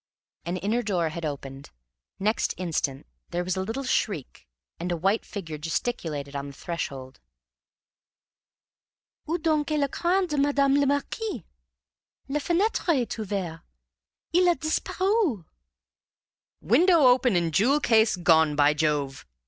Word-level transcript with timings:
An 0.47 0.57
inner 0.57 0.81
door 0.81 1.09
had 1.09 1.23
opened; 1.25 1.69
next 2.17 2.55
instant 2.57 3.05
there 3.29 3.43
was 3.43 3.55
a 3.55 3.61
little 3.61 3.83
shriek, 3.83 4.47
and 4.79 4.91
a 4.91 4.97
white 4.97 5.23
figure 5.23 5.59
gesticulated 5.59 6.35
on 6.35 6.47
the 6.47 6.53
threshold. 6.53 7.19
"Où 9.27 9.39
donc 9.39 9.69
est 9.69 9.77
l'ecrin 9.79 10.25
de 10.27 10.39
Madame 10.39 10.73
la 10.77 10.87
Marquise? 10.87 11.43
La 12.27 12.39
fenetre 12.39 12.91
est 12.93 13.15
ouverte. 13.19 13.61
Il 14.33 14.49
a 14.51 14.55
disparu!" 14.55 15.45
"Window 16.61 17.05
open 17.05 17.35
and 17.35 17.53
jewel 17.53 17.79
case 17.79 18.15
gone, 18.15 18.55
by 18.55 18.73
Jove!" 18.73 19.27